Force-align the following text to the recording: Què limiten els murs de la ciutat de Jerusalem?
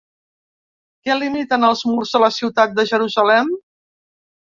Què 1.07 1.17
limiten 1.19 1.65
els 1.67 1.83
murs 1.89 2.13
de 2.15 2.21
la 2.23 2.29
ciutat 2.37 2.73
de 2.79 2.87
Jerusalem? 2.93 3.53